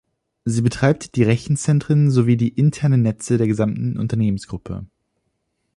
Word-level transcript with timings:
Sie 0.45 0.63
betreibt 0.63 1.15
die 1.15 1.21
Rechenzentren 1.21 2.09
sowie 2.09 2.35
die 2.35 2.47
internen 2.47 3.03
Netze 3.03 3.37
der 3.37 3.45
gesamten 3.45 3.99
Unternehmensgruppe. 3.99 4.87